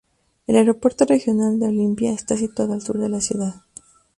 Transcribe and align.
El 0.47 0.55
Aeropuerto 0.55 1.05
Regional 1.05 1.59
de 1.59 1.67
Olympia 1.67 2.11
está 2.11 2.35
situado 2.35 2.73
al 2.73 2.81
sur 2.81 2.97
de 2.97 3.07
la 3.07 3.21
ciudad. 3.21 3.61